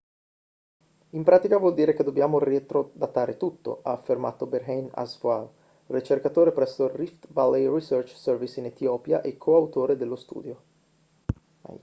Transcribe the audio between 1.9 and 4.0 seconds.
che dobbiamo retrodatare tutto ha